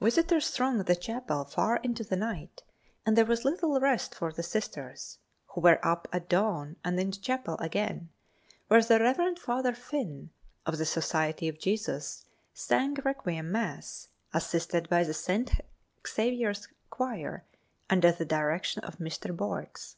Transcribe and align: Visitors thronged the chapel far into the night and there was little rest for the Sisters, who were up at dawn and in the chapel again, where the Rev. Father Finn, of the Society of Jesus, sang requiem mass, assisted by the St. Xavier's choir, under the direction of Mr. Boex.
Visitors 0.00 0.48
thronged 0.48 0.80
the 0.86 0.96
chapel 0.96 1.44
far 1.44 1.76
into 1.82 2.02
the 2.02 2.16
night 2.16 2.62
and 3.04 3.18
there 3.18 3.26
was 3.26 3.44
little 3.44 3.78
rest 3.78 4.14
for 4.14 4.32
the 4.32 4.42
Sisters, 4.42 5.18
who 5.48 5.60
were 5.60 5.78
up 5.86 6.08
at 6.10 6.26
dawn 6.30 6.76
and 6.82 6.98
in 6.98 7.10
the 7.10 7.16
chapel 7.18 7.58
again, 7.58 8.08
where 8.68 8.82
the 8.82 8.98
Rev. 8.98 9.38
Father 9.38 9.74
Finn, 9.74 10.30
of 10.64 10.78
the 10.78 10.86
Society 10.86 11.48
of 11.48 11.58
Jesus, 11.58 12.24
sang 12.54 12.94
requiem 13.04 13.52
mass, 13.52 14.08
assisted 14.32 14.88
by 14.88 15.04
the 15.04 15.12
St. 15.12 15.52
Xavier's 16.08 16.68
choir, 16.88 17.44
under 17.90 18.10
the 18.10 18.24
direction 18.24 18.82
of 18.84 18.96
Mr. 18.96 19.36
Boex. 19.36 19.96